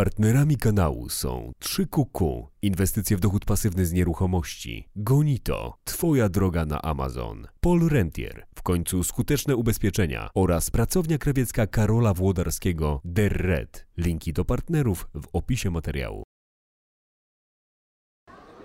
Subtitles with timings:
[0.00, 7.46] Partnerami kanału są 3QQ, inwestycje w dochód pasywny z nieruchomości, Gonito, Twoja droga na Amazon,
[7.60, 13.86] Pol Rentier, w końcu skuteczne ubezpieczenia oraz pracownia krawiecka Karola Włodarskiego Der Red.
[13.96, 16.22] Linki do partnerów w opisie materiału.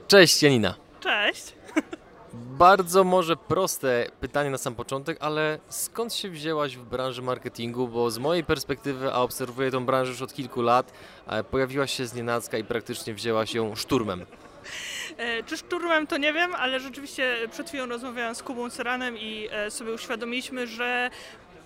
[0.07, 0.75] Cześć Janina.
[0.99, 1.55] Cześć.
[2.57, 7.87] Bardzo może proste pytanie na sam początek, ale skąd się wzięłaś w branży marketingu?
[7.87, 10.93] Bo z mojej perspektywy, a obserwuję tą branżę już od kilku lat,
[11.27, 14.25] e, pojawiłaś się z nienacka i praktycznie wzięłaś ją szturmem.
[15.17, 19.47] E, czy szturmem to nie wiem, ale rzeczywiście przed chwilą rozmawiałam z Kubą Seranem i
[19.51, 21.09] e, sobie uświadomiliśmy, że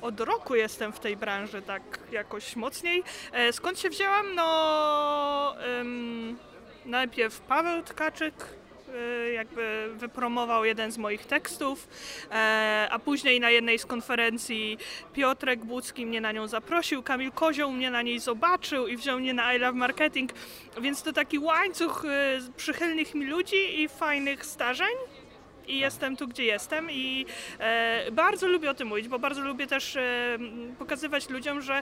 [0.01, 3.03] od roku jestem w tej branży tak jakoś mocniej.
[3.51, 4.35] Skąd się wzięłam?
[4.35, 5.55] No
[6.85, 8.33] najpierw Paweł Tkaczyk,
[9.33, 11.87] jakby wypromował jeden z moich tekstów,
[12.31, 14.77] e, a później na jednej z konferencji
[15.13, 19.33] Piotrek Budzki mnie na nią zaprosił, Kamil Kozioł mnie na niej zobaczył i wziął mnie
[19.33, 20.31] na I Love Marketing,
[20.81, 24.95] więc to taki łańcuch y, przychylnych mi ludzi i fajnych zdarzeń
[25.69, 27.25] i jestem tu, gdzie jestem i
[27.59, 30.37] e, bardzo lubię o tym mówić, bo bardzo lubię też e,
[30.79, 31.81] pokazywać ludziom, że e,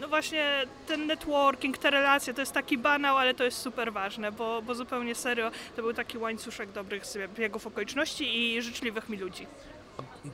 [0.00, 0.46] no właśnie
[0.86, 4.74] ten networking, te relacje to jest taki banał, ale to jest super ważne, bo, bo
[4.74, 7.02] zupełnie serio to był taki łańcuszek dobrych
[7.38, 9.46] biegów okoliczności i życzliwych mi ludzi.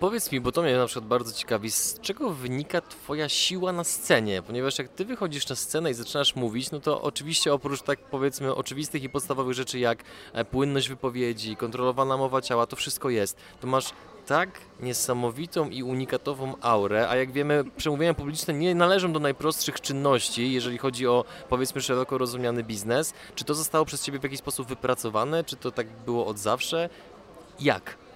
[0.00, 3.84] Powiedz mi, bo to mnie na przykład bardzo ciekawi, z czego wynika Twoja siła na
[3.84, 4.42] scenie?
[4.42, 8.54] Ponieważ jak Ty wychodzisz na scenę i zaczynasz mówić, no to oczywiście oprócz tak powiedzmy
[8.54, 13.36] oczywistych i podstawowych rzeczy jak e, płynność wypowiedzi, kontrolowana mowa ciała, to wszystko jest.
[13.60, 13.92] To masz
[14.26, 20.52] tak niesamowitą i unikatową aurę, a jak wiemy, przemówienia publiczne nie należą do najprostszych czynności,
[20.52, 23.14] jeżeli chodzi o powiedzmy szeroko rozumiany biznes.
[23.34, 25.44] Czy to zostało przez Ciebie w jakiś sposób wypracowane?
[25.44, 26.88] Czy to tak było od zawsze?
[27.60, 28.07] Jak?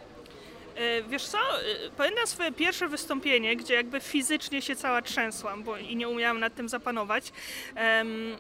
[0.83, 1.63] E, Wiesz co, e,
[1.97, 6.55] pamiętam swoje pierwsze wystąpienie, gdzie jakby fizycznie się cała trzęsłam, bo i nie umiałam nad
[6.55, 7.33] tym zapanować.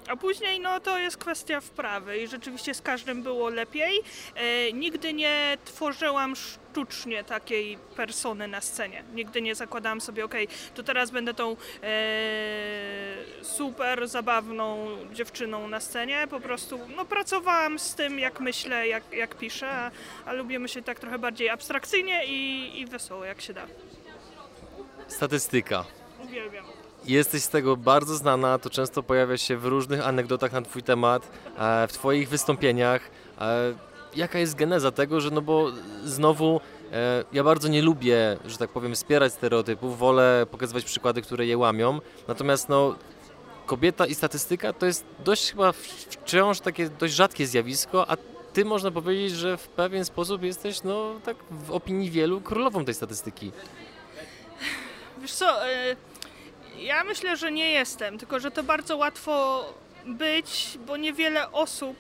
[0.08, 4.00] A później no to jest kwestia wprawy i rzeczywiście z każdym było lepiej.
[4.34, 6.34] E, Nigdy nie tworzyłam
[6.72, 9.04] sztucznie takiej persony na scenie.
[9.14, 11.86] Nigdy nie zakładałam sobie, okej, to teraz będę tą e,
[13.42, 16.26] super zabawną dziewczyną na scenie.
[16.30, 19.90] Po prostu no, pracowałam z tym, jak myślę, jak, jak piszę, a,
[20.26, 23.66] a lubię myśleć tak trochę bardziej abstrakcyjnie i, i wesoło, jak się da.
[25.08, 25.84] Statystyka.
[26.24, 26.64] Uwielbiam.
[27.04, 31.30] Jesteś z tego bardzo znana, to często pojawia się w różnych anegdotach na Twój temat,
[31.58, 33.10] e, w Twoich wystąpieniach.
[34.16, 35.72] Jaka jest geneza tego, że no bo
[36.04, 36.60] znowu
[36.92, 41.58] e, ja bardzo nie lubię, że tak powiem, wspierać stereotypów, wolę pokazywać przykłady, które je
[41.58, 42.94] łamią, natomiast no
[43.66, 48.16] kobieta i statystyka to jest dość chyba wciąż takie dość rzadkie zjawisko, a
[48.52, 52.94] Ty można powiedzieć, że w pewien sposób jesteś, no tak w opinii wielu, królową tej
[52.94, 53.52] statystyki.
[55.18, 55.96] Wiesz co, e,
[56.78, 59.64] ja myślę, że nie jestem, tylko że to bardzo łatwo
[60.06, 61.96] być, bo niewiele osób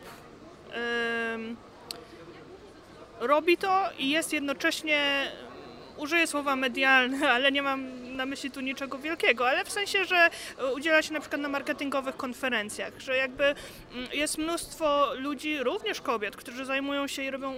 [0.72, 1.56] em,
[3.22, 5.32] robi to i jest jednocześnie,
[5.96, 10.30] użyję słowa medialne, ale nie mam na myśli tu niczego wielkiego, ale w sensie, że
[10.74, 16.36] udziela się na przykład na marketingowych konferencjach, że jakby mm, jest mnóstwo ludzi, również kobiet,
[16.36, 17.54] którzy zajmują się i robią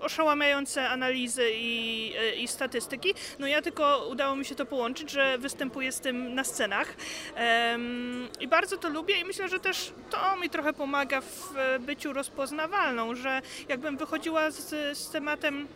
[0.00, 3.14] oszałamiające analizy i, i, statystyki.
[3.38, 6.96] No ja tylko udało mi się to połączyć, że występuję z tym na scenach
[7.34, 12.12] Em, i bardzo to lubię i myślę, że też to mi trochę pomaga w byciu
[12.12, 15.68] rozpoznawalną, że jakbym wychodziła z, z tematem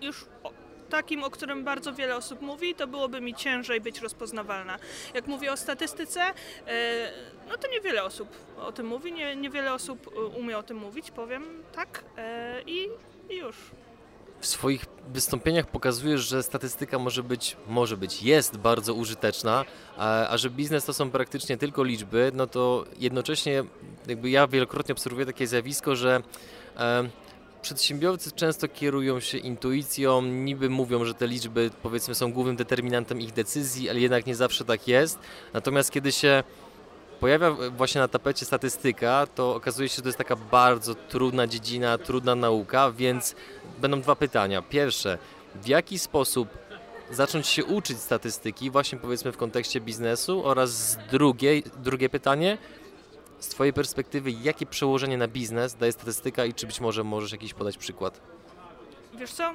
[0.00, 0.24] już
[0.88, 4.78] takim, o którym bardzo wiele osób mówi, to byłoby mi ciężej być rozpoznawalna.
[5.14, 6.20] Jak mówię o statystyce,
[6.66, 7.12] e,
[7.48, 8.28] no to niewiele osób
[8.60, 11.44] o tym mówi, nie, niewiele osób e, umie o tym mówić, powiem
[11.74, 12.88] tak e, i,
[13.30, 13.56] i już.
[14.40, 19.64] W swoich wystąpieniach pokazujesz, że statystyka może być, może być, jest bardzo użyteczna,
[19.96, 23.64] a, a że biznes to są praktycznie tylko liczby, no to jednocześnie
[24.06, 26.22] jakby ja wielokrotnie obserwuję takie zjawisko, że
[26.76, 27.08] e,
[27.62, 33.32] przedsiębiorcy często kierują się intuicją, niby mówią, że te liczby powiedzmy są głównym determinantem ich
[33.32, 35.18] decyzji, ale jednak nie zawsze tak jest.
[35.52, 36.42] Natomiast kiedy się
[37.20, 41.98] pojawia właśnie na tapecie statystyka, to okazuje się, że to jest taka bardzo trudna dziedzina,
[41.98, 43.34] trudna nauka, więc
[43.80, 44.62] będą dwa pytania.
[44.62, 45.18] Pierwsze,
[45.62, 46.48] w jaki sposób
[47.10, 52.58] zacząć się uczyć statystyki, właśnie powiedzmy w kontekście biznesu oraz drugie, drugie pytanie,
[53.40, 57.54] z Twojej perspektywy, jakie przełożenie na biznes daje statystyka i czy być może możesz jakiś
[57.54, 58.20] podać przykład?
[59.18, 59.54] Wiesz co?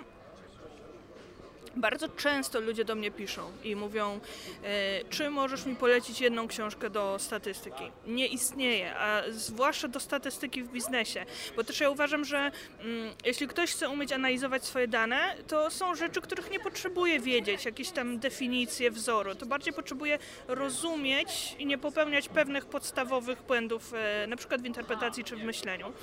[1.75, 4.20] Bardzo często ludzie do mnie piszą i mówią,
[4.64, 7.84] e, czy możesz mi polecić jedną książkę do statystyki?
[8.08, 11.25] Nie istnieje, a zwłaszcza do statystyki w biznesie,
[11.56, 15.96] bo też ja uważam, że mm, jeśli ktoś chce umieć analizować swoje dane, to są
[15.96, 21.78] rzeczy, których nie potrzebuje wiedzieć, jakieś tam definicje wzoru, to bardziej potrzebuje rozumieć i nie
[21.78, 25.94] popełniać pewnych podstawowych błędów, e, na przykład w interpretacji czy w myśleniu.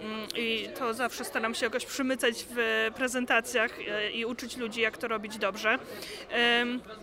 [0.00, 4.98] Mm, I to zawsze staram się jakoś przymycać w prezentacjach e, i uczyć ludzi, jak
[4.98, 5.78] to robić robić dobrze.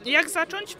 [0.05, 0.77] Jak zacząć?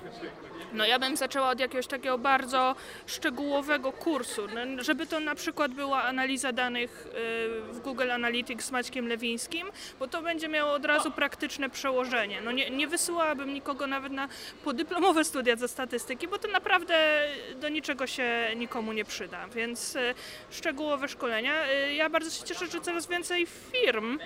[0.74, 2.76] No ja bym zaczęła od jakiegoś takiego bardzo
[3.06, 8.72] szczegółowego kursu, no, żeby to na przykład była analiza danych y, w Google Analytics z
[8.72, 9.68] Maćkiem Lewińskim,
[10.00, 12.42] bo to będzie miało od razu praktyczne przełożenie.
[12.42, 14.28] No nie, nie wysyłałabym nikogo nawet na
[14.64, 20.14] podyplomowe studia ze statystyki, bo to naprawdę do niczego się nikomu nie przyda, więc y,
[20.52, 21.54] szczegółowe szkolenia.
[21.70, 24.20] Y, ja bardzo się cieszę, że coraz więcej firm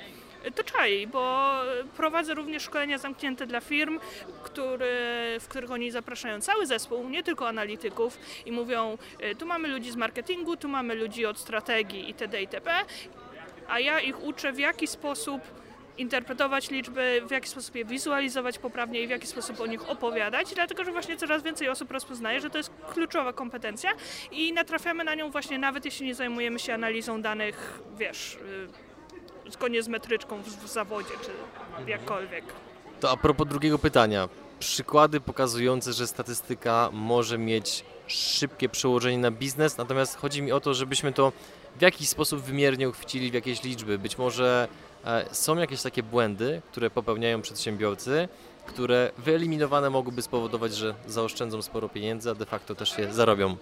[0.55, 1.51] to czai, bo
[1.97, 3.99] prowadzę również szkolenia zamknięte dla firm,
[4.43, 4.89] który,
[5.39, 8.97] w których oni zapraszają cały zespół, nie tylko analityków i mówią,
[9.31, 12.41] y, tu mamy ludzi z marketingu, tu mamy ludzi od strategii itd.
[12.41, 12.71] itp.
[13.67, 15.41] A ja ich uczę w jaki sposób
[15.97, 20.53] interpretować liczby, w jaki sposób je wizualizować poprawnie i w jaki sposób o nich opowiadać,
[20.53, 23.91] dlatego że właśnie coraz więcej osób rozpoznaje, że to jest kluczowa kompetencja
[24.31, 28.90] i natrafiamy na nią właśnie nawet jeśli nie zajmujemy się analizą danych, wiesz, y,
[29.51, 31.31] zgodnie z metryczką w, w zawodzie, czy
[31.91, 32.43] jakkolwiek.
[32.99, 34.29] To a propos drugiego pytania.
[34.59, 40.73] Przykłady pokazujące, że statystyka może mieć szybkie przełożenie na biznes, natomiast chodzi mi o to,
[40.73, 41.31] żebyśmy to
[41.75, 43.99] w jakiś sposób wymiernie uchwycili w jakieś liczby.
[43.99, 44.67] Być może
[45.05, 48.27] e, są jakieś takie błędy, które popełniają przedsiębiorcy,
[48.65, 53.57] które wyeliminowane mogłyby spowodować, że zaoszczędzą sporo pieniędzy, a de facto też je zarobią.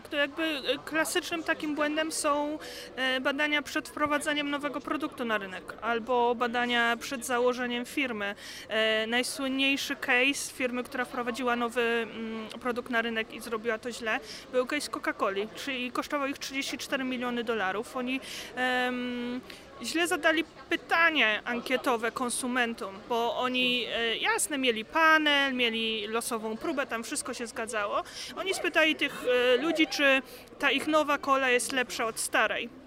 [0.00, 2.58] Tak, to jakby e, klasycznym takim błędem są
[2.96, 8.34] e, badania przed wprowadzeniem nowego produktu na rynek albo badania przed założeniem firmy.
[8.68, 14.20] E, najsłynniejszy case firmy, która wprowadziła nowy mm, produkt na rynek i zrobiła to źle,
[14.52, 17.96] był case Coca-Coli, czyli kosztował ich 34 miliony dolarów.
[17.96, 18.20] Oni
[18.56, 19.40] um,
[19.82, 27.04] źle zadali pytanie ankietowe konsumentom, bo oni e, jasne mieli panel, mieli losową próbę, tam
[27.04, 28.02] wszystko się zgadzało.
[28.36, 30.22] Oni spytali tych e, ludzi, czy
[30.58, 32.79] ta ich nowa kola jest lepsza od starej.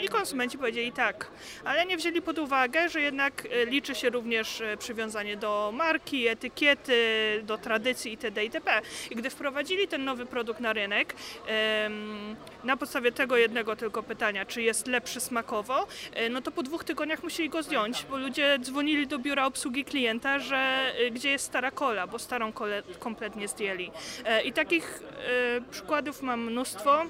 [0.00, 1.30] I konsumenci powiedzieli tak,
[1.64, 6.28] ale nie wzięli pod uwagę, że jednak e, liczy się również e, przywiązanie do marki,
[6.28, 6.94] etykiety,
[7.46, 8.44] do tradycji itd.
[8.44, 8.80] itp.
[9.10, 11.14] I gdy wprowadzili ten nowy produkt na rynek,
[12.64, 16.84] na podstawie tego jednego tylko pytania, czy jest lepszy smakowo, e, no to po dwóch
[16.84, 21.70] tygodniach musieli go zdjąć, bo ludzie dzwonili do biura obsługi klienta, że gdzie jest stara
[21.70, 23.90] kola, bo starą kolę kompletnie zdjęli.
[24.44, 25.02] I takich
[25.70, 27.06] przykładów mam mnóstwo.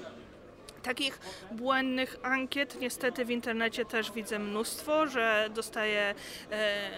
[0.83, 1.19] Takich
[1.51, 2.79] błędnych ankiet.
[2.81, 6.15] Niestety w internecie też widzę mnóstwo, że dostaję
[6.51, 6.89] e,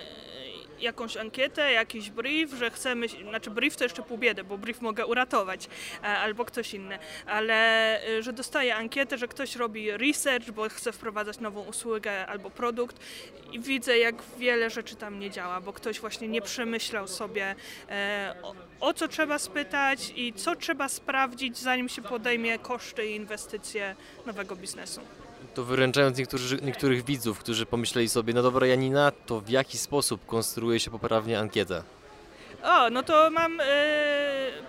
[0.81, 5.05] jakąś ankietę, jakiś brief, że chcemy, znaczy brief to jeszcze pół biedy, bo brief mogę
[5.05, 5.67] uratować,
[6.03, 7.53] e, albo ktoś inny, ale
[8.07, 12.99] e, że dostaję ankietę, że ktoś robi research, bo chce wprowadzać nową usługę albo produkt
[13.51, 17.55] i widzę, jak wiele rzeczy tam nie działa, bo ktoś właśnie nie przemyślał sobie
[17.89, 23.15] e, o, o co trzeba spytać i co trzeba sprawdzić, zanim się podejmie koszty i
[23.15, 23.95] inwestycje
[24.25, 25.01] nowego biznesu
[25.53, 30.25] to wyręczając niektórzy, niektórych widzów, którzy pomyśleli sobie, no dobra Janina, to w jaki sposób
[30.25, 31.83] konstruuje się poprawnie ankietę?
[32.63, 33.63] O, no to mam y,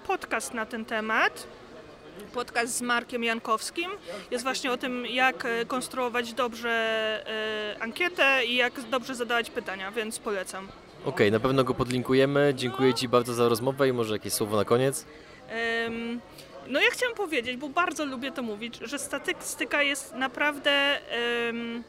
[0.07, 1.47] podcast na ten temat.
[2.35, 3.91] Podcast z Markiem Jankowskim.
[4.31, 7.25] Jest właśnie o tym, jak e, konstruować dobrze
[7.77, 10.69] y, ankietę i jak dobrze zadawać pytania, więc polecam.
[11.05, 12.53] Okej, okay, na pewno go podlinkujemy.
[12.57, 15.07] Dziękuję Ci bardzo za rozmowę i może jakieś słowo na koniec.
[15.85, 16.21] Um,
[16.69, 20.99] no ja chciałam powiedzieć, bo bardzo lubię to mówić, że statystyka jest naprawdę...
[21.47, 21.83] Um,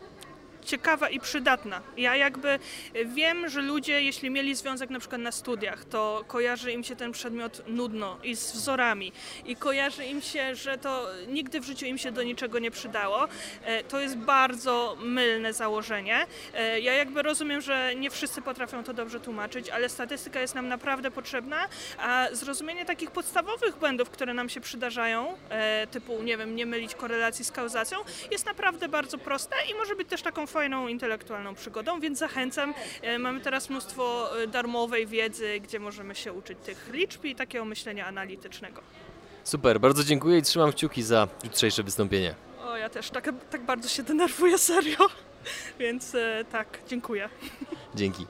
[0.63, 1.81] ciekawa i przydatna.
[1.97, 2.59] Ja jakby
[3.05, 7.11] wiem, że ludzie, jeśli mieli związek na przykład na studiach, to kojarzy im się ten
[7.11, 9.11] przedmiot nudno i z wzorami
[9.45, 13.27] i kojarzy im się, że to nigdy w życiu im się do niczego nie przydało.
[13.63, 16.25] E, to jest bardzo mylne założenie.
[16.53, 20.67] E, ja jakby rozumiem, że nie wszyscy potrafią to dobrze tłumaczyć, ale statystyka jest nam
[20.67, 21.67] naprawdę potrzebna,
[21.99, 26.95] a zrozumienie takich podstawowych błędów, które nam się przydarzają, e, typu, nie wiem, nie mylić
[26.95, 27.97] korelacji z kauzacją,
[28.31, 32.73] jest naprawdę bardzo proste i może być też taką fajną intelektualną przygodą, więc zachęcam.
[33.01, 37.65] E, mamy teraz mnóstwo e, darmowej wiedzy, gdzie możemy się uczyć tych liczb i takiego
[37.65, 38.81] myślenia analitycznego.
[39.43, 42.35] Super, bardzo dziękuję i trzymam kciuki za jutrzejsze wystąpienie.
[42.65, 44.97] O, ja też tak, tak bardzo się denerwuję, serio.
[45.79, 47.29] Więc e, tak, dziękuję.
[47.95, 48.25] Dzięki.